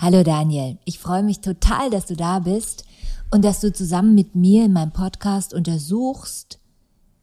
[0.00, 2.84] Hallo Daniel, ich freue mich total, dass du da bist
[3.32, 6.60] und dass du zusammen mit mir in meinem Podcast untersuchst,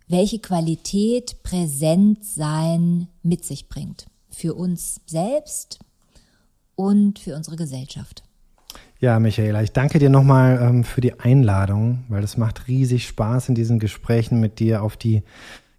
[0.10, 4.08] welche Qualität Präsentsein mit sich bringt.
[4.30, 5.80] Für uns selbst
[6.76, 8.24] und für unsere Gesellschaft.
[9.00, 13.48] Ja, Michaela, ich danke dir nochmal ähm, für die Einladung, weil es macht riesig Spaß,
[13.48, 15.24] in diesen Gesprächen mit dir auf die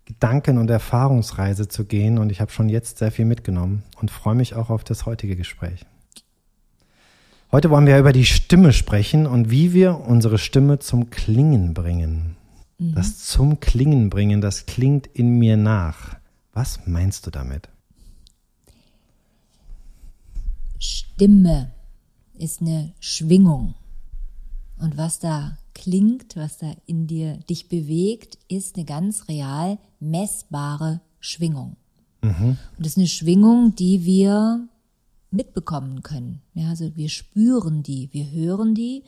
[0.07, 2.17] Gedanken- und Erfahrungsreise zu gehen.
[2.17, 5.37] Und ich habe schon jetzt sehr viel mitgenommen und freue mich auch auf das heutige
[5.37, 5.85] Gespräch.
[7.57, 12.37] Heute wollen wir über die Stimme sprechen und wie wir unsere Stimme zum Klingen bringen.
[12.77, 12.95] Mhm.
[12.95, 16.19] Das zum Klingen bringen, das klingt in mir nach.
[16.53, 17.71] Was meinst du damit?
[20.79, 21.71] Stimme
[22.35, 23.75] ist eine Schwingung.
[24.79, 31.01] Und was da klingt, was da in dir dich bewegt, ist eine ganz real messbare
[31.21, 31.77] Schwingung.
[32.21, 32.59] Mhm.
[32.77, 34.69] Und das ist eine Schwingung, die wir
[35.37, 36.43] mitbekommen können.
[36.55, 39.05] Ja, also wir spüren die, wir hören die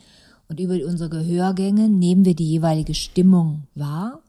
[0.47, 4.21] und über unsere Gehörgänge nehmen wir die jeweilige Stimmung wahr.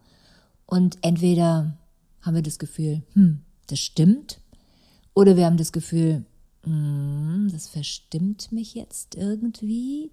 [0.67, 1.79] Und entweder
[2.21, 4.41] haben wir das Gefühl, hm, das stimmt,
[5.15, 6.25] oder wir haben das Gefühl,
[6.65, 10.13] hm, das verstimmt mich jetzt irgendwie,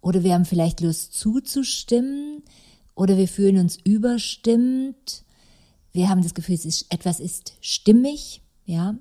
[0.00, 2.42] oder wir haben vielleicht Lust zuzustimmen,
[2.94, 5.24] oder wir fühlen uns überstimmt,
[5.92, 8.96] wir haben das Gefühl, es ist, etwas ist stimmig, ja,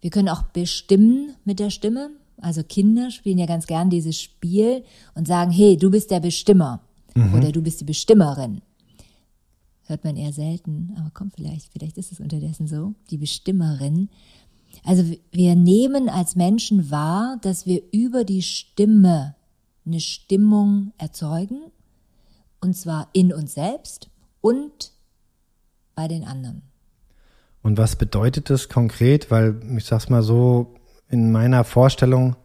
[0.00, 2.10] wir können auch bestimmen mit der Stimme.
[2.40, 6.80] Also Kinder spielen ja ganz gern dieses Spiel und sagen, hey, du bist der Bestimmer
[7.14, 7.34] mhm.
[7.34, 8.62] oder du bist die Bestimmerin.
[9.86, 14.10] Hört man eher selten, aber komm, vielleicht, vielleicht ist es unterdessen so, die Bestimmerin.
[14.84, 19.34] Also wir nehmen als Menschen wahr, dass wir über die Stimme
[19.86, 21.60] eine Stimmung erzeugen,
[22.60, 24.10] und zwar in uns selbst
[24.40, 24.92] und
[25.94, 26.67] bei den anderen.
[27.62, 29.30] Und was bedeutet das konkret?
[29.30, 30.74] Weil ich sag's mal so,
[31.08, 32.36] in meiner Vorstellung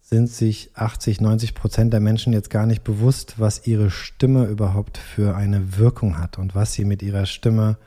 [0.00, 4.98] sind sich 80, 90 Prozent der Menschen jetzt gar nicht bewusst, was ihre Stimme überhaupt
[4.98, 7.78] für eine Wirkung hat und was sie mit ihrer Stimme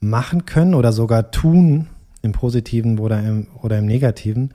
[0.00, 1.88] machen können oder sogar tun,
[2.20, 4.52] im Positiven oder im, oder im Negativen,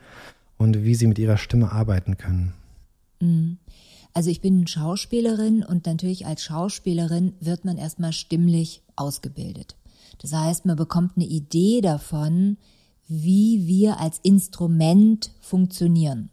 [0.58, 2.52] und wie sie mit ihrer Stimme arbeiten können.
[3.20, 3.58] Mhm.
[4.12, 9.76] Also ich bin Schauspielerin und natürlich als Schauspielerin wird man erstmal stimmlich ausgebildet.
[10.18, 12.56] Das heißt, man bekommt eine Idee davon,
[13.06, 16.30] wie wir als Instrument funktionieren.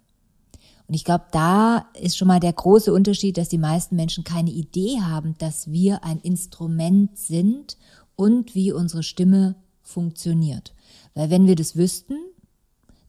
[0.87, 4.51] Und ich glaube, da ist schon mal der große Unterschied, dass die meisten Menschen keine
[4.51, 7.77] Idee haben, dass wir ein Instrument sind
[8.15, 10.73] und wie unsere Stimme funktioniert.
[11.15, 12.17] Weil wenn wir das wüssten,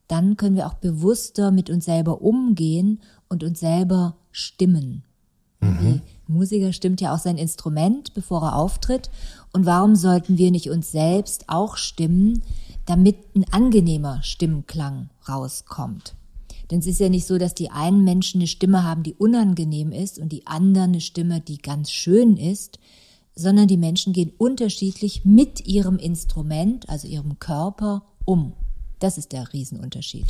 [0.08, 5.04] dann können wir auch bewusster mit uns selber umgehen und uns selber stimmen.
[5.60, 6.00] Mhm.
[6.28, 9.10] Musiker stimmt ja auch sein Instrument, bevor er auftritt.
[9.52, 12.42] Und warum sollten wir nicht uns selbst auch stimmen,
[12.84, 16.14] damit ein angenehmer Stimmklang rauskommt?
[16.70, 19.92] Denn es ist ja nicht so, dass die einen Menschen eine Stimme haben, die unangenehm
[19.92, 22.78] ist und die anderen eine Stimme, die ganz schön ist,
[23.36, 28.52] sondern die Menschen gehen unterschiedlich mit ihrem Instrument, also ihrem Körper, um.
[28.98, 30.26] Das ist der Riesenunterschied.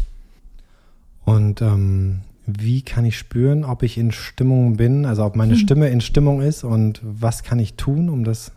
[1.24, 5.58] Und ähm, wie kann ich spüren, ob ich in Stimmung bin, also ob meine hm.
[5.60, 8.52] Stimme in Stimmung ist und was kann ich tun, um das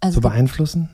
[0.00, 0.88] also zu beeinflussen?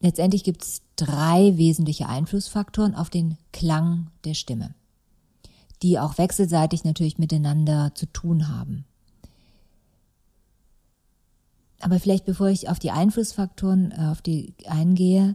[0.00, 4.74] Letztendlich gibt es drei wesentliche Einflussfaktoren auf den Klang der Stimme,
[5.82, 8.84] die auch wechselseitig natürlich miteinander zu tun haben.
[11.80, 15.34] Aber vielleicht bevor ich auf die Einflussfaktoren äh, auf die eingehe,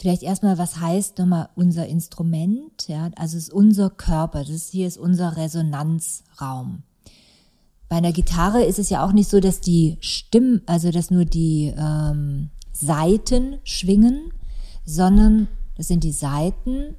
[0.00, 2.88] Vielleicht erstmal, was heißt nochmal unser Instrument?
[2.88, 4.44] Ja, also es ist unser Körper.
[4.44, 6.84] Das hier ist unser Resonanzraum.
[7.90, 11.26] Bei einer Gitarre ist es ja auch nicht so, dass die Stimmen, also dass nur
[11.26, 14.32] die ähm, Saiten schwingen,
[14.86, 16.96] sondern das sind die Saiten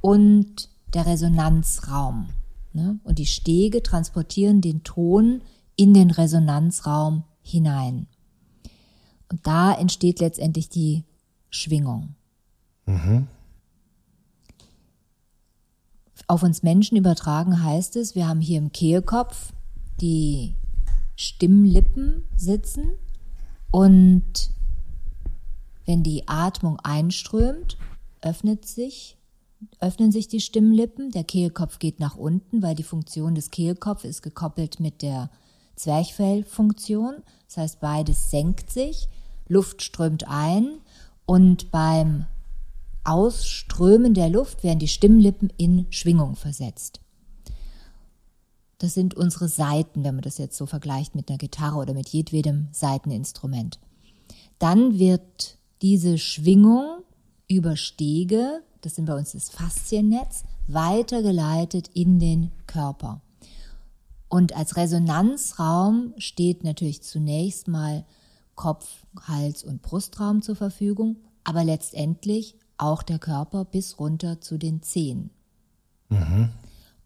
[0.00, 2.30] und der Resonanzraum.
[2.72, 2.98] Ne?
[3.04, 5.42] Und die Stege transportieren den Ton
[5.76, 8.06] in den Resonanzraum hinein.
[9.30, 11.04] Und da entsteht letztendlich die
[11.50, 12.14] Schwingung.
[12.88, 13.28] Mhm.
[16.26, 19.52] Auf uns Menschen übertragen heißt es, wir haben hier im Kehlkopf
[20.00, 20.54] die
[21.16, 22.92] Stimmlippen sitzen
[23.70, 24.50] und
[25.84, 27.76] wenn die Atmung einströmt,
[28.22, 29.16] öffnet sich,
[29.80, 34.22] öffnen sich die Stimmlippen, der Kehlkopf geht nach unten, weil die Funktion des Kehlkopfs ist
[34.22, 35.30] gekoppelt mit der
[35.76, 37.16] Zwerchfellfunktion.
[37.46, 39.08] Das heißt, beides senkt sich,
[39.46, 40.78] Luft strömt ein
[41.26, 42.26] und beim
[43.08, 47.00] Ausströmen der Luft werden die Stimmlippen in Schwingung versetzt.
[48.76, 52.10] Das sind unsere Saiten, wenn man das jetzt so vergleicht mit einer Gitarre oder mit
[52.10, 53.80] jedwedem Saiteninstrument.
[54.58, 57.02] Dann wird diese Schwingung
[57.48, 63.22] über Stege, das sind bei uns das Fasziennetz, weitergeleitet in den Körper.
[64.28, 68.04] Und als Resonanzraum steht natürlich zunächst mal
[68.54, 74.82] Kopf, Hals und Brustraum zur Verfügung, aber letztendlich auch der Körper bis runter zu den
[74.82, 75.30] Zehen.
[76.08, 76.50] Mhm.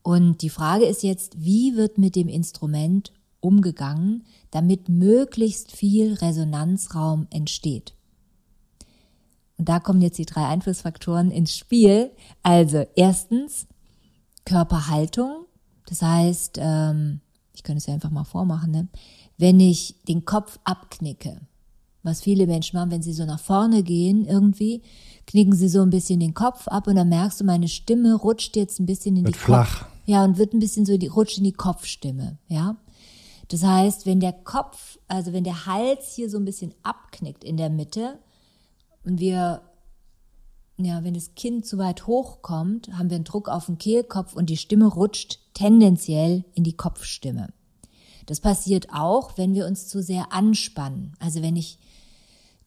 [0.02, 7.26] Und die Frage ist jetzt, wie wird mit dem Instrument umgegangen, damit möglichst viel Resonanzraum
[7.30, 7.94] entsteht?
[9.58, 12.10] Und da kommen jetzt die drei Einflussfaktoren ins Spiel.
[12.42, 13.66] Also erstens
[14.44, 15.46] Körperhaltung,
[15.86, 17.20] das heißt, ähm,
[17.54, 18.88] ich könnte es ja einfach mal vormachen, ne?
[19.38, 21.40] wenn ich den Kopf abknicke,
[22.02, 24.82] was viele Menschen machen, wenn sie so nach vorne gehen irgendwie,
[25.26, 28.56] knicken sie so ein bisschen den Kopf ab und dann merkst du, meine Stimme rutscht
[28.56, 29.80] jetzt ein bisschen in wird die flach.
[29.80, 32.76] Kopf, ja und wird ein bisschen so die rutscht in die Kopfstimme, ja.
[33.48, 37.56] Das heißt, wenn der Kopf, also wenn der Hals hier so ein bisschen abknickt in
[37.56, 38.18] der Mitte
[39.04, 39.62] und wir
[40.78, 44.48] ja, wenn das Kinn zu weit hochkommt, haben wir einen Druck auf den Kehlkopf und
[44.48, 47.52] die Stimme rutscht tendenziell in die Kopfstimme.
[48.26, 51.14] Das passiert auch, wenn wir uns zu sehr anspannen.
[51.18, 51.78] Also wenn ich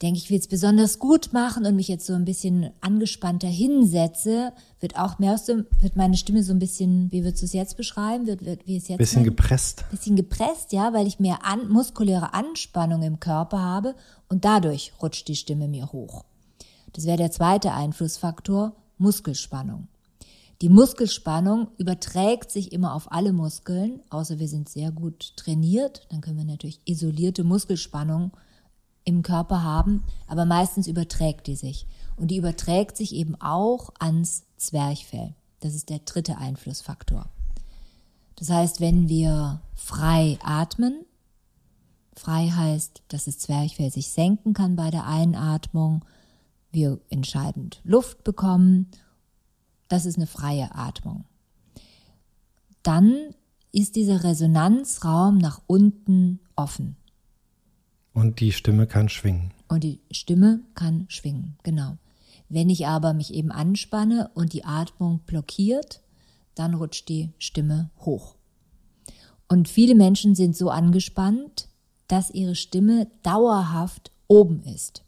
[0.02, 4.52] denke, ich will es besonders gut machen und mich jetzt so ein bisschen angespannter hinsetze,
[4.80, 7.78] wird auch mehr so, wird meine Stimme so ein bisschen, wie würdest du es jetzt
[7.78, 8.28] beschreiben?
[8.28, 8.98] Wird, wird, wie es jetzt?
[8.98, 9.86] Bisschen mein, gepresst.
[9.92, 13.96] Bisschen gepresst, ja, weil ich mehr an, muskuläre Anspannung im Körper habe
[14.28, 16.26] und dadurch rutscht die Stimme mir hoch.
[16.94, 19.88] Das wäre der zweite Einflussfaktor, Muskelspannung.
[20.62, 26.08] Die Muskelspannung überträgt sich immer auf alle Muskeln, außer wir sind sehr gut trainiert.
[26.10, 28.32] Dann können wir natürlich isolierte Muskelspannung
[29.06, 31.88] im Körper haben, aber meistens überträgt die sich.
[32.18, 35.36] Und die überträgt sich eben auch ans Zwerchfell.
[35.60, 37.30] Das ist der dritte Einflussfaktor.
[38.36, 41.06] Das heißt, wenn wir frei atmen,
[42.16, 46.04] frei heißt, dass das Zwerchfell sich senken kann bei der Einatmung
[46.72, 48.92] wir entscheidend Luft bekommen.
[49.88, 51.26] Das ist eine freie Atmung.
[52.84, 53.34] Dann
[53.72, 56.98] ist dieser Resonanzraum nach unten offen.
[58.16, 59.52] Und die Stimme kann schwingen.
[59.68, 61.98] Und die Stimme kann schwingen, genau.
[62.48, 66.02] Wenn ich aber mich eben anspanne und die Atmung blockiert,
[66.56, 68.36] dann rutscht die Stimme hoch.
[69.50, 71.68] Und viele Menschen sind so angespannt,
[72.08, 75.04] dass ihre Stimme dauerhaft oben ist.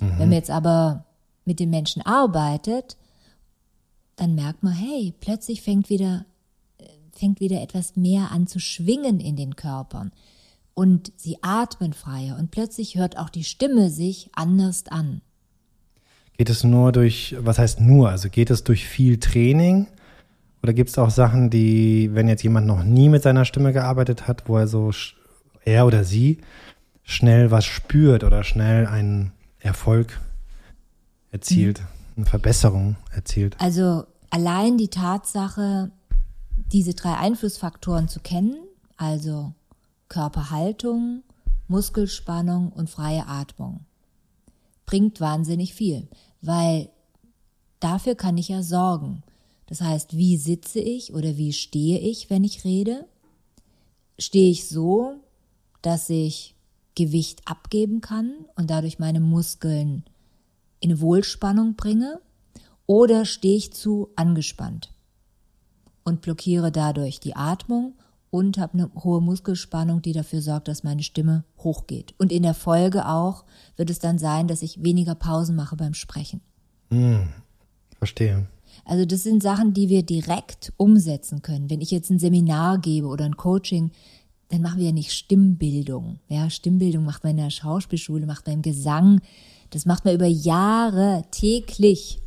[0.00, 0.10] Mhm.
[0.10, 1.04] Wenn man jetzt aber
[1.44, 2.96] mit den Menschen arbeitet,
[4.16, 6.26] dann merkt man, hey, plötzlich fängt wieder,
[7.12, 10.10] fängt wieder etwas mehr an zu schwingen in den Körpern.
[10.80, 15.20] Und sie atmen freier und plötzlich hört auch die Stimme sich anders an.
[16.38, 19.88] Geht es nur durch, was heißt nur, also geht es durch viel Training?
[20.62, 24.26] Oder gibt es auch Sachen, die, wenn jetzt jemand noch nie mit seiner Stimme gearbeitet
[24.26, 24.90] hat, wo er so,
[25.66, 26.38] er oder sie,
[27.02, 30.18] schnell was spürt oder schnell einen Erfolg
[31.30, 31.86] erzielt, mhm.
[32.16, 33.54] eine Verbesserung erzielt?
[33.58, 35.90] Also allein die Tatsache,
[36.72, 38.56] diese drei Einflussfaktoren zu kennen,
[38.96, 39.52] also
[40.10, 41.22] Körperhaltung,
[41.68, 43.86] Muskelspannung und freie Atmung,
[44.84, 46.08] bringt wahnsinnig viel,
[46.42, 46.90] weil
[47.78, 49.22] dafür kann ich ja sorgen.
[49.66, 53.06] Das heißt, wie sitze ich oder wie stehe ich, wenn ich rede?
[54.18, 55.14] Stehe ich so,
[55.80, 56.56] dass ich
[56.96, 60.04] Gewicht abgeben kann und dadurch meine Muskeln
[60.80, 62.20] in Wohlspannung bringe
[62.86, 64.92] oder stehe ich zu angespannt
[66.02, 67.94] und blockiere dadurch die Atmung
[68.30, 72.14] und habe eine hohe Muskelspannung, die dafür sorgt, dass meine Stimme hochgeht.
[72.18, 73.44] Und in der Folge auch
[73.76, 76.40] wird es dann sein, dass ich weniger Pausen mache beim Sprechen.
[76.90, 77.28] Hm,
[77.98, 78.46] verstehe.
[78.84, 81.70] Also das sind Sachen, die wir direkt umsetzen können.
[81.70, 83.90] Wenn ich jetzt ein Seminar gebe oder ein Coaching,
[84.48, 86.18] dann machen wir ja nicht Stimmbildung.
[86.28, 89.20] Ja, Stimmbildung macht man in der Schauspielschule, macht man im Gesang,
[89.70, 92.20] das macht man über Jahre täglich.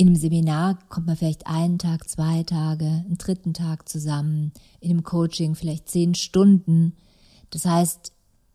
[0.00, 4.50] In einem Seminar kommt man vielleicht einen Tag, zwei Tage, einen dritten Tag zusammen.
[4.80, 6.96] In einem Coaching vielleicht zehn Stunden.
[7.50, 8.10] Das heißt,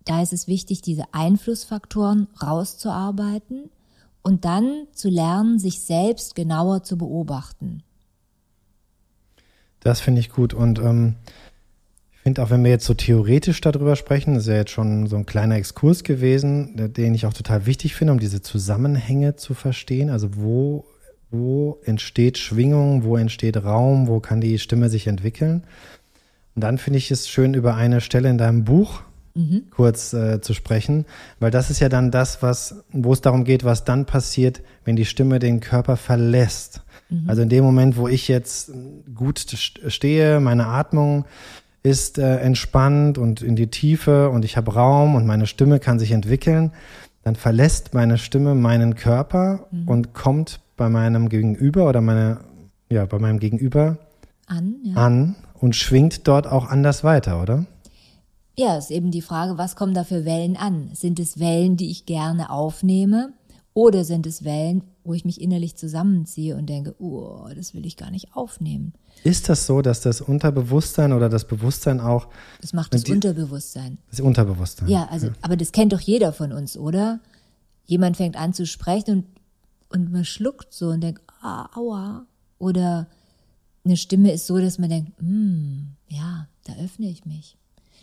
[0.06, 3.70] da ist es wichtig, diese Einflussfaktoren rauszuarbeiten
[4.24, 7.84] und dann zu lernen, sich selbst genauer zu beobachten.
[9.82, 10.56] Das finde ich gut.
[10.56, 11.14] Und ähm,
[12.24, 15.28] finde auch, wenn wir jetzt so theoretisch darüber sprechen, ist ja jetzt schon so ein
[15.28, 20.10] kleiner Exkurs gewesen, den ich auch total wichtig finde, um diese Zusammenhänge zu verstehen.
[20.10, 20.86] Also wo,
[21.36, 25.64] wo entsteht Schwingung, wo entsteht Raum, wo kann die Stimme sich entwickeln.
[26.56, 29.02] Und dann finde ich es schön, über eine Stelle in deinem Buch
[29.34, 29.64] mhm.
[29.70, 31.06] kurz äh, zu sprechen,
[31.40, 34.96] weil das ist ja dann das, was, wo es darum geht, was dann passiert, wenn
[34.96, 36.82] die Stimme den Körper verlässt.
[37.10, 37.30] Mhm.
[37.30, 38.72] Also in dem Moment, wo ich jetzt
[39.14, 39.46] gut
[39.88, 41.26] stehe, meine Atmung
[41.84, 46.00] ist äh, entspannt und in die Tiefe und ich habe Raum und meine Stimme kann
[46.00, 46.72] sich entwickeln,
[47.24, 49.88] dann verlässt meine Stimme meinen Körper mhm.
[49.88, 52.40] und kommt bei meinem Gegenüber oder meine,
[52.90, 53.98] ja, bei meinem Gegenüber
[54.48, 54.76] an.
[54.84, 54.96] Ja.
[54.96, 57.66] an und schwingt dort auch anders weiter, oder?
[58.58, 60.90] Ja, ist eben die Frage, was kommen da für Wellen an?
[60.94, 63.34] Sind es Wellen, die ich gerne aufnehme?
[63.74, 67.98] Oder sind es Wellen, wo ich mich innerlich zusammenziehe und denke, oh, das will ich
[67.98, 68.94] gar nicht aufnehmen?
[69.26, 72.28] Ist das so, dass das Unterbewusstsein oder das Bewusstsein auch.
[72.62, 73.98] Das macht das die- Unterbewusstsein.
[74.10, 74.88] Das Unterbewusstsein.
[74.88, 77.20] Ja, also, aber das kennt doch jeder von uns, oder?
[77.86, 79.26] Jemand fängt an zu sprechen und,
[79.90, 82.26] und man schluckt so und denkt, ah, aua.
[82.58, 83.08] Oder
[83.84, 87.58] eine Stimme ist so, dass man denkt, hm, ja, da öffne ich mich.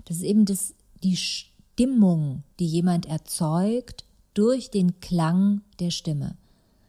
[0.04, 6.36] Das ist eben das, die Stimmung, die jemand erzeugt durch den Klang der Stimme.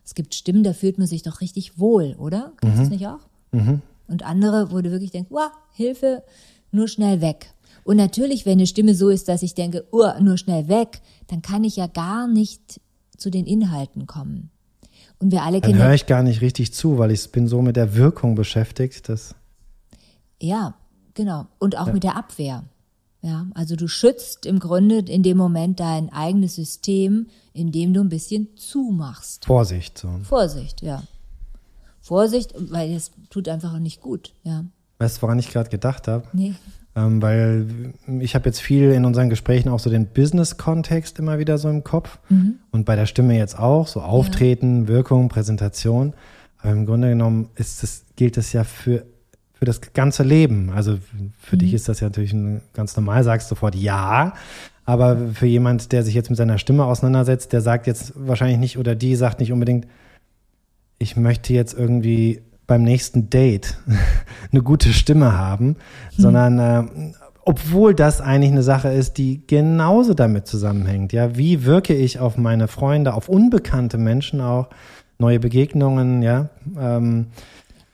[0.06, 2.54] Es gibt Stimmen, da fühlt man sich doch richtig wohl, oder?
[2.62, 3.28] Kennst du das nicht auch?
[4.08, 6.24] Und andere, wo du wirklich denkst, wow, Hilfe,
[6.72, 7.54] nur schnell weg.
[7.84, 11.42] Und natürlich, wenn eine Stimme so ist, dass ich denke, oh, nur schnell weg, dann
[11.42, 12.80] kann ich ja gar nicht
[13.18, 14.50] zu den Inhalten kommen.
[15.24, 17.48] Und wir alle Dann kennen ja höre ich gar nicht richtig zu, weil ich bin
[17.48, 19.36] so mit der Wirkung beschäftigt, dass.
[20.42, 20.74] Ja,
[21.14, 21.48] genau.
[21.60, 22.66] Und auch mit der Abwehr.
[23.22, 28.10] Ja, also du schützt im Grunde in dem Moment dein eigenes System, indem du ein
[28.10, 29.46] bisschen zumachst.
[29.46, 30.10] Vorsicht, so.
[30.24, 31.02] Vorsicht, ja.
[32.02, 34.66] Vorsicht, weil es tut einfach nicht gut, ja.
[34.98, 36.28] Weißt du, woran ich gerade gedacht habe?
[36.34, 36.54] Nee.
[36.96, 37.66] Ähm, weil
[38.20, 41.84] ich habe jetzt viel in unseren Gesprächen auch so den Business-Kontext immer wieder so im
[41.84, 42.20] Kopf.
[42.72, 46.14] Und bei der Stimme jetzt auch, so Auftreten, Wirkung, Präsentation.
[46.60, 49.06] Aber im Grunde genommen ist es, gilt es ja für,
[49.54, 50.70] für das ganze Leben.
[50.70, 51.00] Also
[51.40, 54.34] für dich ist das ja natürlich ein, ganz normal, sagst sofort ja.
[54.86, 58.78] Aber für jemand, der sich jetzt mit seiner Stimme auseinandersetzt, der sagt jetzt wahrscheinlich nicht
[58.78, 59.88] oder die sagt nicht unbedingt,
[61.00, 63.78] ich möchte jetzt irgendwie beim nächsten Date
[64.52, 65.76] eine gute Stimme haben,
[66.18, 67.14] sondern äh,
[67.46, 71.12] obwohl das eigentlich eine Sache ist, die genauso damit zusammenhängt.
[71.14, 74.70] Ja, wie wirke ich auf meine Freunde, auf unbekannte Menschen auch,
[75.20, 76.50] neue Begegnungen, ja.
[76.80, 77.28] Ähm,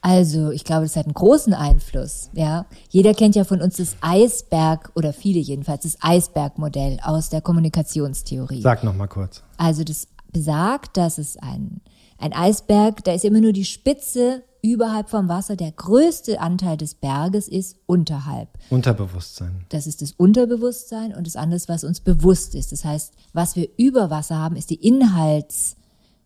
[0.01, 2.65] Also, ich glaube, das hat einen großen Einfluss, ja.
[2.89, 8.61] Jeder kennt ja von uns das Eisberg, oder viele jedenfalls, das Eisbergmodell aus der Kommunikationstheorie.
[8.61, 9.43] sag noch mal kurz.
[9.57, 11.81] Also das besagt, dass es ein,
[12.19, 15.56] ein Eisberg, da ist immer nur die Spitze überhalb vom Wasser.
[15.56, 18.50] Der größte Anteil des Berges ist unterhalb.
[18.70, 19.66] Unterbewusstsein.
[19.70, 22.72] Das ist das Unterbewusstsein und das andere was uns bewusst ist.
[22.72, 25.75] Das heißt, was wir über Wasser haben, ist die Inhalts,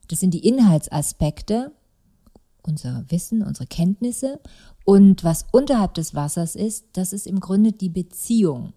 [0.07, 1.71] das sind die Inhaltsaspekte,
[2.63, 4.39] unser Wissen, unsere Kenntnisse.
[4.85, 8.73] Und was unterhalb des Wassers ist, das ist im Grunde die Beziehung.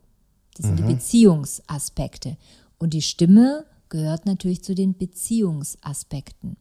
[0.56, 2.36] Das sind die Beziehungsaspekte.
[2.78, 6.56] Und die Stimme gehört natürlich zu den Beziehungsaspekten.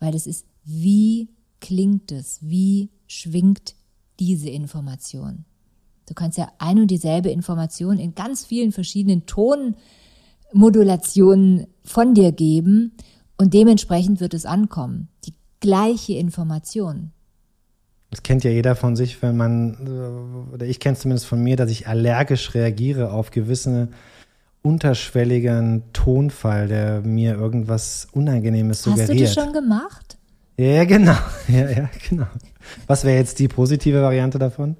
[0.00, 1.28] Weil das ist, wie
[1.62, 2.40] klingt es?
[2.42, 3.74] Wie schwingt
[4.20, 5.46] diese Information?
[6.06, 12.92] Du kannst ja ein und dieselbe Information in ganz vielen verschiedenen Tonmodulationen von dir geben
[13.38, 15.08] und dementsprechend wird es ankommen.
[15.24, 17.12] Die gleiche Information.
[18.10, 21.56] Das kennt ja jeder von sich, wenn man, oder ich kenne es zumindest von mir,
[21.56, 23.88] dass ich allergisch reagiere auf gewisse
[24.60, 29.10] unterschwelligen Tonfall, der mir irgendwas Unangenehmes suggeriert.
[29.10, 30.18] Hast du das schon gemacht?
[30.56, 31.16] Ja, ja, genau.
[31.48, 32.26] Ja, ja, genau.
[32.86, 34.76] Was wäre jetzt die positive Variante davon?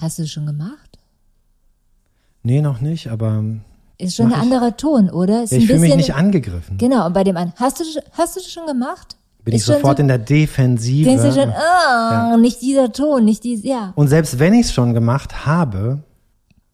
[0.00, 0.98] Hast du das schon gemacht?
[2.42, 3.44] Nee, noch nicht, aber
[3.98, 4.38] Ist schon ein ich.
[4.38, 5.44] anderer Ton, oder?
[5.44, 6.78] Ist ja, ich fühle mich nicht angegriffen.
[6.78, 9.16] Genau, und bei dem einen, hast du, hast du das schon gemacht?
[9.44, 11.04] Bin ich Ist schon sofort so, in der Defensive.
[11.08, 14.72] Denkst du schon, ah, nicht dieser Ton, nicht dies, ja, Und selbst wenn ich es
[14.72, 16.02] schon gemacht habe,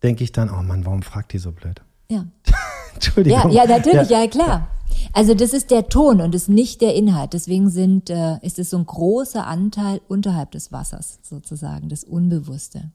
[0.03, 1.81] denke ich dann, oh Mann, warum fragt die so blöd?
[2.11, 2.25] ja.
[2.95, 3.51] Entschuldigung.
[3.53, 4.69] Ja, ja, natürlich, ja, klar.
[5.13, 7.33] Also das ist der Ton und ist nicht der Inhalt.
[7.33, 12.91] Deswegen sind, äh, ist es so ein großer Anteil unterhalb des Wassers sozusagen, das Unbewusste.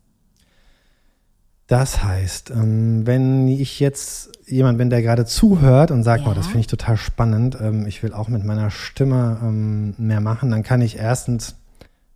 [1.67, 6.31] Das heißt, ähm, wenn ich jetzt jemand bin, der gerade zuhört und sagt, Ja.
[6.31, 10.19] oh, das finde ich total spannend, ähm, ich will auch mit meiner Stimme ähm, mehr
[10.19, 11.55] machen, dann kann ich erstens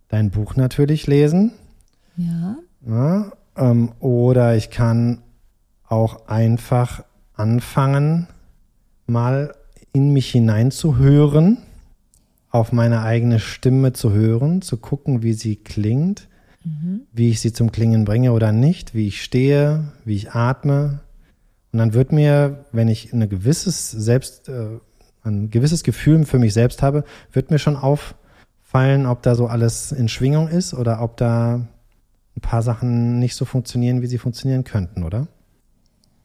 [0.08, 1.52] dein Buch natürlich lesen.
[2.16, 2.56] Ja.
[2.86, 3.32] Ja,
[3.98, 5.22] oder ich kann
[5.88, 7.02] auch einfach
[7.34, 8.28] anfangen,
[9.06, 9.54] mal
[9.92, 11.58] in mich hineinzuhören,
[12.50, 16.28] auf meine eigene Stimme zu hören, zu gucken, wie sie klingt,
[17.12, 21.00] wie ich sie zum Klingen bringe oder nicht, wie ich stehe, wie ich atme.
[21.72, 24.78] Und dann wird mir, wenn ich eine gewisses Selbst, äh,
[25.22, 29.92] ein gewisses Gefühl für mich selbst habe, wird mir schon auffallen, ob da so alles
[29.92, 31.66] in Schwingung ist oder ob da
[32.36, 35.28] ein paar Sachen nicht so funktionieren, wie sie funktionieren könnten, oder?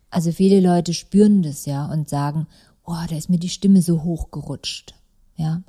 [0.10, 2.48] Also viele Leute spüren das ja und sagen,
[2.86, 4.96] oh, da ist mir die Stimme so hochgerutscht.
[5.36, 5.62] Ja.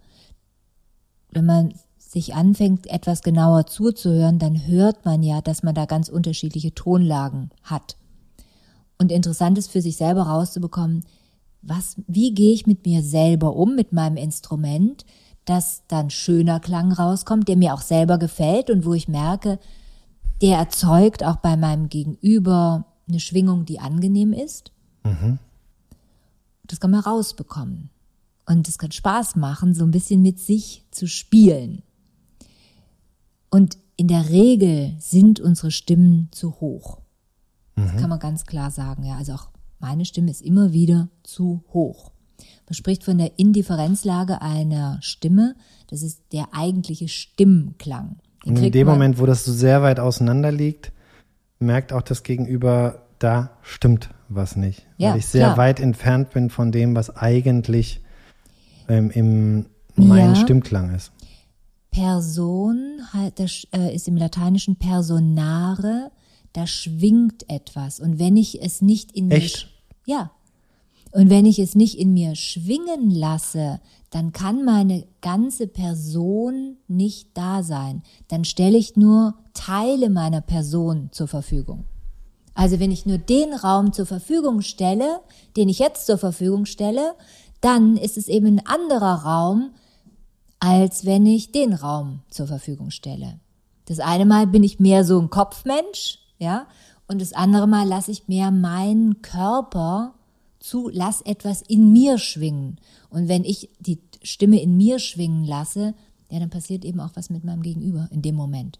[1.30, 6.08] Wenn man sich anfängt, etwas genauer zuzuhören, dann hört man ja, dass man da ganz
[6.08, 7.96] unterschiedliche Tonlagen hat.
[8.98, 11.04] Und interessant ist für sich selber rauszubekommen,
[11.62, 15.04] was, wie gehe ich mit mir selber um, mit meinem Instrument,
[15.44, 19.58] dass dann schöner Klang rauskommt, der mir auch selber gefällt und wo ich merke,
[20.40, 24.72] der erzeugt auch bei meinem Gegenüber eine Schwingung, die angenehm ist.
[25.04, 25.38] Mhm.
[26.64, 27.90] Das kann man rausbekommen.
[28.46, 31.82] Und es kann Spaß machen, so ein bisschen mit sich zu spielen.
[33.50, 36.98] Und in der Regel sind unsere Stimmen zu hoch.
[37.76, 37.96] Das mhm.
[37.98, 39.04] kann man ganz klar sagen.
[39.04, 42.10] Ja, also auch meine Stimme ist immer wieder zu hoch.
[42.66, 45.54] Man spricht von der Indifferenzlage einer Stimme.
[45.88, 48.16] Das ist der eigentliche Stimmklang.
[48.44, 50.92] Und in dem Moment, wo das so sehr weit auseinander liegt,
[51.58, 54.86] merkt auch das Gegenüber, da stimmt was nicht.
[54.96, 55.56] Ja, weil ich sehr klar.
[55.56, 58.00] weit entfernt bin von dem, was eigentlich
[58.88, 59.66] ähm, im
[59.96, 60.36] mein ja.
[60.36, 61.12] Stimmklang ist.
[61.90, 66.10] Person halt, das äh, ist im Lateinischen personare,
[66.52, 68.00] da schwingt etwas.
[68.00, 69.68] Und wenn ich es nicht in Echt?
[70.06, 70.30] mir, ja,
[71.12, 77.28] und wenn ich es nicht in mir schwingen lasse, dann kann meine ganze Person nicht
[77.34, 78.02] da sein.
[78.26, 81.84] Dann stelle ich nur Teile meiner Person zur Verfügung.
[82.54, 85.20] Also wenn ich nur den Raum zur Verfügung stelle,
[85.56, 87.14] den ich jetzt zur Verfügung stelle,
[87.60, 89.70] dann ist es eben ein anderer Raum,
[90.60, 93.40] als wenn ich den Raum zur Verfügung stelle.
[93.86, 96.66] Das eine Mal bin ich mehr so ein Kopfmensch, ja,
[97.06, 100.14] und das andere Mal lasse ich mehr meinen Körper
[100.58, 102.78] zu, lass etwas in mir schwingen.
[103.10, 105.94] Und wenn ich die Stimme in mir schwingen lasse,
[106.30, 108.78] ja, dann passiert eben auch was mit meinem Gegenüber in dem Moment.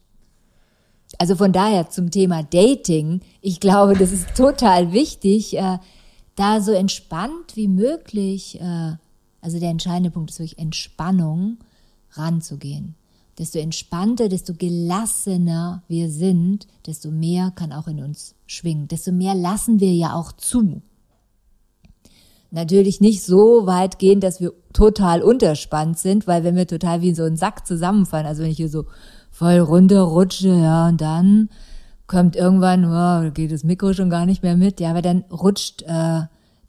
[1.18, 5.78] Also von daher zum Thema Dating, ich glaube, das ist total wichtig, äh,
[6.36, 8.96] da so entspannt wie möglich, äh,
[9.40, 11.58] also der entscheidende Punkt ist wirklich Entspannung,
[12.12, 12.94] ranzugehen.
[13.38, 18.86] Desto entspannter, desto gelassener wir sind, desto mehr kann auch in uns schwingen.
[18.86, 20.82] Desto mehr lassen wir ja auch zu.
[22.52, 27.12] Natürlich nicht so weit gehen, dass wir total unterspannt sind, weil wenn wir total wie
[27.12, 28.84] so ein Sack zusammenfallen, also wenn ich hier so
[29.34, 31.48] voll runterrutsche, ja, und dann
[32.06, 35.82] kommt irgendwann, oh, geht das Mikro schon gar nicht mehr mit, ja, aber dann rutscht
[35.82, 36.22] äh,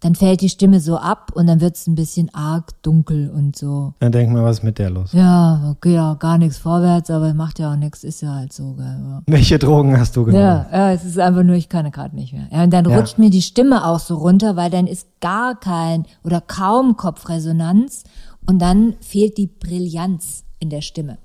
[0.05, 3.55] dann fällt die Stimme so ab und dann wird es ein bisschen arg dunkel und
[3.55, 3.95] so.
[3.99, 5.13] Dann denk mal, was ist mit der los?
[5.13, 8.73] Ja, okay, ja, gar nichts vorwärts, aber macht ja auch nichts, ist ja halt so.
[8.73, 9.21] Gell, ja.
[9.25, 10.43] Welche Drogen hast du genommen?
[10.43, 12.47] Ja, ja, es ist einfach nur, ich kann gerade nicht mehr.
[12.51, 12.95] Ja, und dann ja.
[12.95, 18.03] rutscht mir die Stimme auch so runter, weil dann ist gar kein oder kaum Kopfresonanz
[18.45, 21.17] und dann fehlt die Brillanz in der Stimme.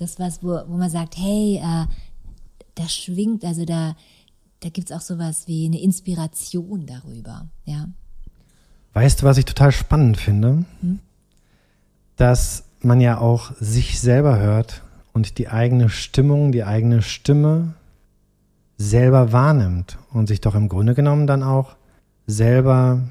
[0.00, 1.86] Das was, wo, wo man sagt, hey, äh,
[2.74, 3.94] da schwingt, also da,
[4.60, 7.86] da gibt's auch sowas wie eine Inspiration darüber, ja.
[8.94, 10.64] Weißt du, was ich total spannend finde?
[10.80, 11.00] Hm?
[12.16, 14.82] Dass man ja auch sich selber hört
[15.12, 17.74] und die eigene Stimmung, die eigene Stimme
[18.78, 21.76] selber wahrnimmt und sich doch im Grunde genommen dann auch
[22.26, 23.02] selber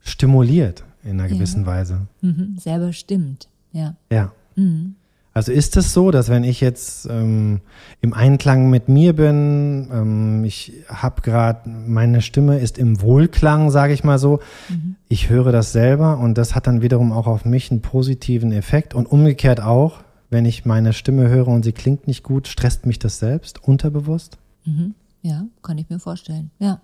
[0.00, 1.66] stimuliert in einer gewissen ja.
[1.66, 2.06] Weise.
[2.22, 3.94] Mhm, selber stimmt, ja.
[4.10, 4.32] Ja.
[4.56, 4.96] Mhm.
[5.34, 7.60] Also ist es so, dass wenn ich jetzt ähm,
[8.00, 13.92] im Einklang mit mir bin, ähm, ich habe gerade, meine Stimme ist im Wohlklang, sage
[13.92, 14.96] ich mal so, mhm.
[15.08, 18.94] ich höre das selber und das hat dann wiederum auch auf mich einen positiven Effekt
[18.94, 22.98] und umgekehrt auch, wenn ich meine Stimme höre und sie klingt nicht gut, stresst mich
[22.98, 24.38] das selbst unterbewusst?
[24.64, 24.94] Mhm.
[25.22, 26.80] Ja, kann ich mir vorstellen, ja.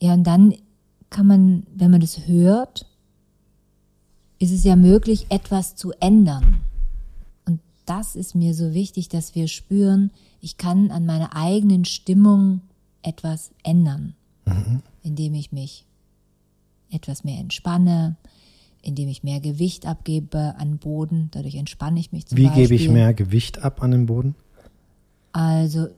[0.00, 0.54] Ja, und dann
[1.10, 2.86] kann man, wenn man das hört,
[4.38, 6.58] ist es ja möglich, etwas zu ändern.
[7.46, 12.60] Und das ist mir so wichtig, dass wir spüren, ich kann an meiner eigenen Stimmung
[13.02, 14.82] etwas ändern, mhm.
[15.02, 15.84] indem ich mich
[16.90, 18.16] etwas mehr entspanne,
[18.82, 21.28] indem ich mehr Gewicht abgebe an Boden.
[21.32, 22.62] Dadurch entspanne ich mich zum Wie Beispiel.
[22.64, 24.34] gebe ich mehr Gewicht ab an den Boden?
[25.32, 25.88] Also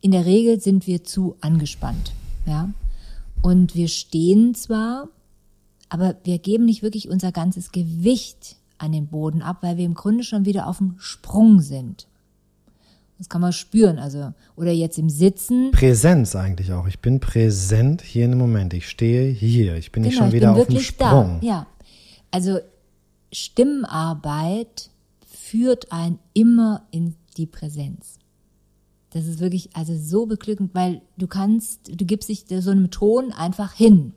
[0.00, 2.12] in der Regel sind wir zu angespannt,
[2.46, 2.70] ja.
[3.40, 5.08] Und wir stehen zwar,
[5.94, 9.94] aber wir geben nicht wirklich unser ganzes Gewicht an den Boden ab, weil wir im
[9.94, 12.08] Grunde schon wieder auf dem Sprung sind.
[13.16, 15.70] Das kann man spüren, also oder jetzt im Sitzen.
[15.70, 16.88] Präsenz eigentlich auch.
[16.88, 18.74] Ich bin präsent hier im Moment.
[18.74, 19.76] Ich stehe hier.
[19.76, 21.38] Ich bin genau, nicht schon wieder auf dem Sprung.
[21.40, 21.46] Da.
[21.46, 21.66] Ja,
[22.32, 22.58] also
[23.30, 24.90] Stimmarbeit
[25.24, 28.18] führt einen immer in die Präsenz.
[29.10, 33.30] Das ist wirklich also so beglückend, weil du kannst, du gibst dich so einem Ton
[33.30, 34.12] einfach hin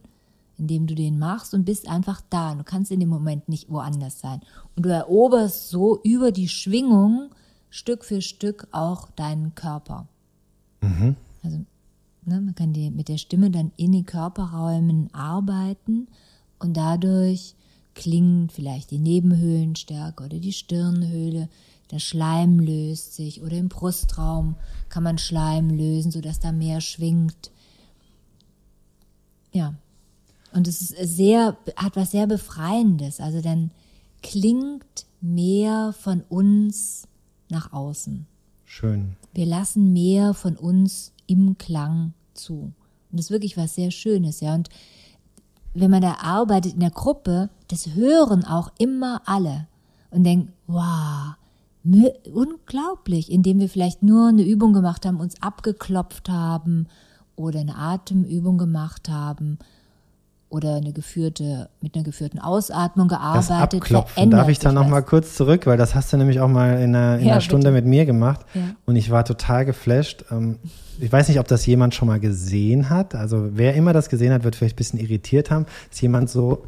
[0.57, 2.55] indem du den machst und bist einfach da.
[2.55, 4.41] Du kannst in dem Moment nicht woanders sein.
[4.75, 7.29] Und du eroberst so über die Schwingung
[7.69, 10.07] Stück für Stück auch deinen Körper.
[10.81, 11.15] Mhm.
[11.43, 11.57] Also
[12.25, 16.07] ne, man kann die, mit der Stimme dann in den Körperräumen arbeiten
[16.59, 17.55] und dadurch
[17.93, 21.49] klingen vielleicht die Nebenhöhlen stärker oder die Stirnhöhle.
[21.91, 24.55] Der Schleim löst sich oder im Brustraum
[24.89, 27.51] kann man Schleim lösen, sodass da mehr schwingt.
[29.51, 29.73] Ja,
[30.57, 33.19] Und es ist sehr, hat was sehr Befreiendes.
[33.19, 33.69] Also dann
[34.23, 37.07] klingt mehr von uns
[37.47, 38.25] nach außen.
[38.65, 39.15] Schön.
[39.35, 42.53] Wir lassen mehr von uns im Klang zu.
[42.53, 42.73] Und
[43.11, 44.55] das ist wirklich was sehr Schönes, ja.
[44.55, 44.69] Und
[45.75, 49.67] wenn man da arbeitet in der Gruppe, das hören auch immer alle
[50.09, 51.35] und denken, wow,
[52.33, 56.87] unglaublich, indem wir vielleicht nur eine Übung gemacht haben, uns abgeklopft haben
[57.35, 59.59] oder eine Atemübung gemacht haben
[60.49, 63.49] oder eine geführte, mit einer geführten Ausatmung gearbeitet.
[63.49, 66.47] Das Abklopfen, darf ich da noch mal kurz zurück, weil das hast du nämlich auch
[66.47, 68.61] mal in einer, in ja, einer Stunde mit mir gemacht ja.
[68.85, 70.25] und ich war total geflasht.
[70.31, 70.59] Ähm,
[70.99, 73.13] ich weiß nicht, ob das jemand schon mal gesehen hat.
[73.13, 76.63] Also wer immer das gesehen hat, wird vielleicht ein bisschen irritiert haben, dass jemand so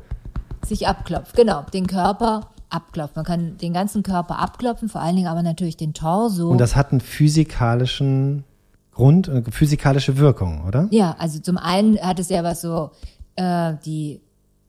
[0.66, 3.16] sich abklopft, genau, den Körper abklopft.
[3.16, 6.50] Man kann den ganzen Körper abklopfen, vor allen Dingen aber natürlich den Torso.
[6.50, 8.44] Und das hat einen physikalischen
[8.92, 10.88] Grund, eine physikalische Wirkung, oder?
[10.92, 12.92] Ja, also zum einen hat es ja was so,
[13.40, 14.22] äh, die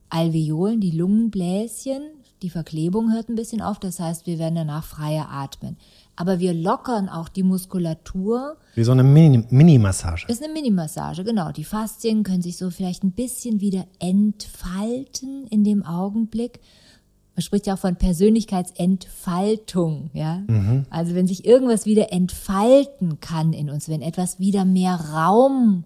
[0.09, 2.01] Alveolen, die Lungenbläschen,
[2.41, 5.77] die Verklebung hört ein bisschen auf, das heißt, wir werden danach freier atmen.
[6.15, 8.57] Aber wir lockern auch die Muskulatur.
[8.75, 10.27] Wie so eine Mini-Massage.
[10.27, 11.51] Ist eine Mini-Massage, genau.
[11.51, 16.59] Die Faszien können sich so vielleicht ein bisschen wieder entfalten in dem Augenblick
[17.33, 20.43] man spricht ja auch von Persönlichkeitsentfaltung, ja.
[20.47, 20.85] Mhm.
[20.89, 25.85] Also wenn sich irgendwas wieder entfalten kann in uns, wenn etwas wieder mehr Raum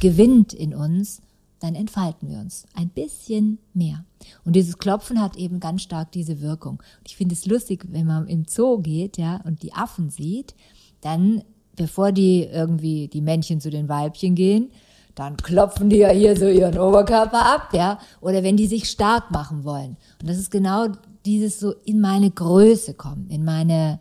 [0.00, 1.22] gewinnt in uns,
[1.62, 4.04] dann entfalten wir uns ein bisschen mehr.
[4.44, 6.74] Und dieses Klopfen hat eben ganz stark diese Wirkung.
[6.98, 10.54] Und ich finde es lustig, wenn man im Zoo geht, ja, und die Affen sieht,
[11.00, 11.42] dann,
[11.76, 14.70] bevor die irgendwie die Männchen zu den Weibchen gehen,
[15.14, 19.30] dann klopfen die ja hier so ihren Oberkörper ab, ja, oder wenn die sich stark
[19.30, 19.96] machen wollen.
[20.20, 20.88] Und das ist genau
[21.24, 24.00] dieses so in meine Größe kommen, in meine,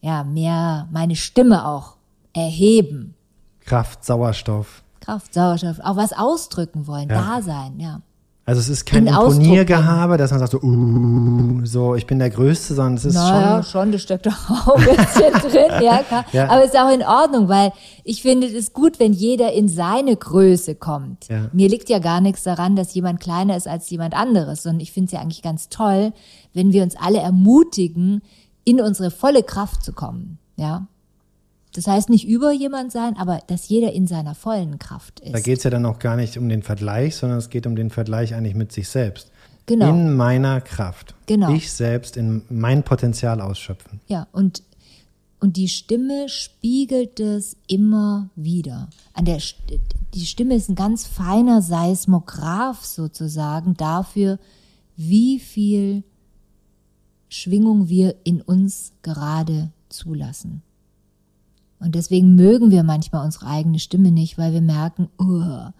[0.00, 1.96] ja, mehr, meine Stimme auch
[2.34, 3.14] erheben.
[3.60, 4.84] Kraft, Sauerstoff.
[5.00, 7.38] Kraft, Sauerstoff, auch was ausdrücken wollen, ja.
[7.38, 8.02] da sein, ja.
[8.50, 12.74] Also es ist kein Imponiergehabe, dass man sagt so, uh, so, ich bin der Größte,
[12.74, 13.70] sondern es ist naja, schon.
[13.70, 16.24] schon, das steckt doch auch ein bisschen drin, ja, klar.
[16.32, 16.48] ja.
[16.48, 20.16] Aber es ist auch in Ordnung, weil ich finde es gut, wenn jeder in seine
[20.16, 21.28] Größe kommt.
[21.28, 21.48] Ja.
[21.52, 24.90] Mir liegt ja gar nichts daran, dass jemand kleiner ist als jemand anderes, sondern ich
[24.90, 26.12] finde es ja eigentlich ganz toll,
[26.52, 28.20] wenn wir uns alle ermutigen,
[28.64, 30.88] in unsere volle Kraft zu kommen, ja.
[31.72, 35.32] Das heißt nicht über jemand sein, aber dass jeder in seiner vollen Kraft ist.
[35.32, 37.76] Da geht es ja dann auch gar nicht um den Vergleich, sondern es geht um
[37.76, 39.30] den Vergleich eigentlich mit sich selbst.
[39.66, 39.90] Genau.
[39.90, 41.14] In meiner Kraft.
[41.26, 41.52] Genau.
[41.52, 44.00] Ich selbst in mein Potenzial ausschöpfen.
[44.08, 44.64] Ja, und,
[45.38, 48.88] und die Stimme spiegelt es immer wieder.
[49.12, 49.38] An der,
[50.14, 54.40] die Stimme ist ein ganz feiner Seismograph sozusagen dafür,
[54.96, 56.02] wie viel
[57.28, 60.62] Schwingung wir in uns gerade zulassen.
[61.80, 65.70] Und deswegen mögen wir manchmal unsere eigene Stimme nicht, weil wir merken, uh,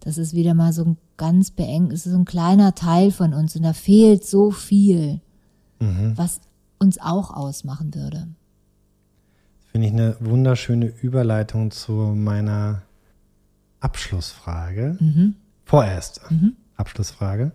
[0.00, 3.34] das ist wieder mal so ein ganz beengt, es ist so ein kleiner Teil von
[3.34, 5.20] uns und da fehlt so viel,
[5.80, 6.12] mhm.
[6.14, 6.40] was
[6.78, 8.28] uns auch ausmachen würde.
[9.72, 12.82] Finde ich eine wunderschöne Überleitung zu meiner
[13.80, 14.96] Abschlussfrage.
[15.00, 15.34] Mhm.
[15.64, 16.56] Vorerst mhm.
[16.76, 17.52] Abschlussfrage.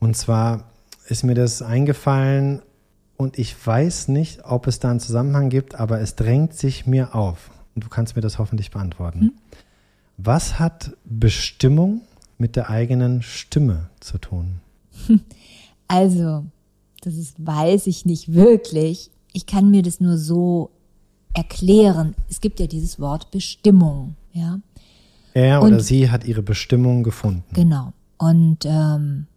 [0.00, 0.64] Und zwar
[1.06, 2.62] ist mir das eingefallen,
[3.18, 7.14] und ich weiß nicht, ob es da einen Zusammenhang gibt, aber es drängt sich mir
[7.14, 7.50] auf.
[7.74, 9.20] Und du kannst mir das hoffentlich beantworten.
[9.20, 9.32] Hm?
[10.16, 12.02] Was hat Bestimmung
[12.38, 14.60] mit der eigenen Stimme zu tun?
[15.90, 16.44] Also,
[17.00, 19.10] das ist, weiß ich nicht wirklich.
[19.32, 20.68] Ich kann mir das nur so
[21.32, 22.14] erklären.
[22.28, 24.60] Es gibt ja dieses Wort Bestimmung, ja.
[25.32, 27.54] Er oder Und, sie hat ihre Bestimmung gefunden.
[27.54, 27.94] Genau.
[28.18, 29.28] Und ähm,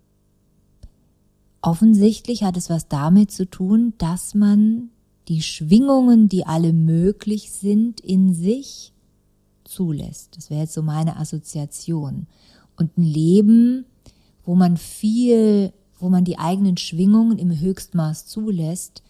[1.61, 4.89] Offensichtlich hat es was damit zu tun, dass man
[5.27, 8.93] die Schwingungen, die alle möglich sind, in sich
[9.63, 10.35] zulässt.
[10.35, 12.27] Das wäre jetzt so meine Assoziation.
[12.77, 13.85] Und ein Leben,
[14.43, 19.03] wo man viel, wo man die eigenen Schwingungen im Höchstmaß zulässt,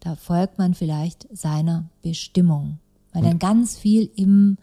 [0.00, 2.78] da folgt man vielleicht seiner Bestimmung,
[3.12, 4.56] weil dann ganz viel im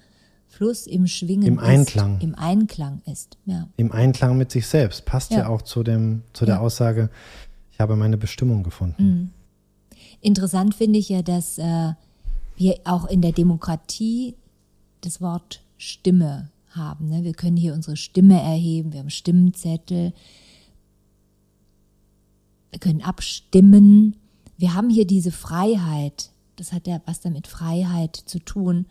[0.49, 2.17] Fluss im Schwingen Im Einklang.
[2.17, 3.67] Ist, Im Einklang ist, ja.
[3.77, 5.05] Im Einklang mit sich selbst.
[5.05, 6.61] Passt ja, ja auch zu, dem, zu der ja.
[6.61, 7.09] Aussage,
[7.71, 9.03] ich habe meine Bestimmung gefunden.
[9.03, 9.29] Mhm.
[10.21, 11.93] Interessant finde ich ja, dass äh,
[12.57, 14.35] wir auch in der Demokratie
[15.01, 17.07] das Wort Stimme haben.
[17.07, 17.23] Ne?
[17.23, 20.13] Wir können hier unsere Stimme erheben, wir haben Stimmzettel,
[22.71, 24.15] wir können abstimmen.
[24.57, 26.31] Wir haben hier diese Freiheit.
[26.55, 28.85] Das hat ja was damit Freiheit zu tun.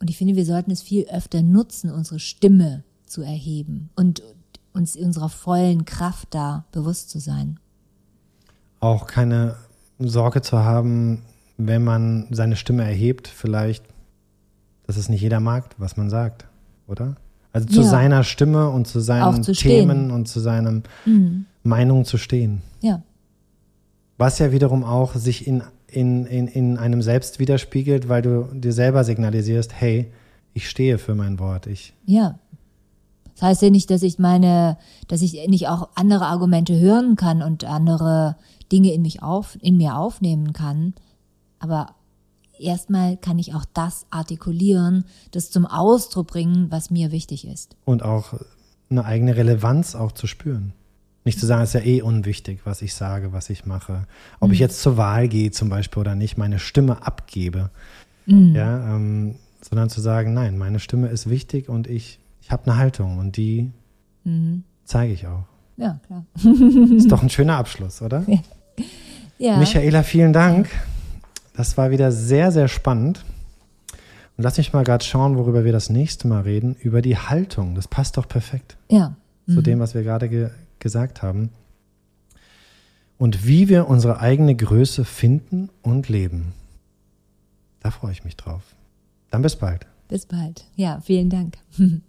[0.00, 4.22] Und ich finde, wir sollten es viel öfter nutzen, unsere Stimme zu erheben und
[4.72, 7.58] uns unserer vollen Kraft da bewusst zu sein.
[8.80, 9.56] Auch keine
[9.98, 11.22] Sorge zu haben,
[11.56, 13.84] wenn man seine Stimme erhebt, vielleicht,
[14.86, 16.46] dass es nicht jeder mag, was man sagt,
[16.88, 17.14] oder?
[17.52, 17.88] Also zu Ja.
[17.88, 21.46] seiner Stimme und zu seinen zu Themen und zu seinen Mhm.
[21.62, 22.62] Meinungen zu stehen.
[22.80, 23.02] Ja.
[24.18, 25.62] Was ja wiederum auch sich in,
[25.94, 30.12] in, in, in einem selbst widerspiegelt, weil du dir selber signalisierst, hey,
[30.52, 31.66] ich stehe für mein Wort.
[31.66, 32.38] Ich, Ja.
[33.34, 34.78] Das heißt ja nicht, dass ich meine,
[35.08, 38.36] dass ich nicht auch andere Argumente hören kann und andere
[38.70, 40.94] Dinge in mich auf, in mir aufnehmen kann.
[41.58, 41.94] Aber
[42.58, 47.76] erstmal kann ich auch das artikulieren, das zum Ausdruck bringen, was mir wichtig ist.
[47.84, 48.34] und auch
[48.90, 50.72] eine eigene Relevanz auch zu spüren.
[51.24, 54.06] Nicht zu sagen, es ist ja eh unwichtig, was ich sage, was ich mache.
[54.40, 57.70] Ob ich jetzt zur Wahl gehe zum Beispiel oder nicht, meine Stimme abgebe.
[58.26, 62.76] Ja, ähm, sondern zu sagen, nein, meine Stimme ist wichtig und ich, ich habe eine
[62.78, 63.70] Haltung und die
[64.84, 65.44] zeige ich auch.
[65.76, 66.24] Ja, klar.
[66.96, 68.24] Ist doch ein schöner Abschluss, oder?
[69.38, 69.58] Ja.
[69.58, 70.68] Michaela, vielen Dank.
[71.56, 73.24] Das war wieder sehr, sehr spannend.
[74.36, 76.74] Und lass mich mal gerade schauen, worüber wir das nächste Mal reden.
[76.80, 77.74] Über die Haltung.
[77.74, 79.16] Das passt doch perfekt Ja.
[79.46, 81.50] zu dem, was wir gerade ge gesagt haben.
[83.18, 86.52] Und wie wir unsere eigene Größe finden und leben.
[87.80, 88.62] Da freue ich mich drauf.
[89.30, 89.86] Dann bis bald.
[90.08, 90.64] Bis bald.
[90.76, 91.58] Ja, vielen Dank.